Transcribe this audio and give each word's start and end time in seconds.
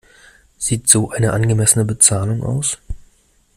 Sieht 0.57 0.89
so 0.89 1.11
eine 1.11 1.31
angemessene 1.31 1.85
Bezahlung 1.85 2.41
aus? 2.41 2.79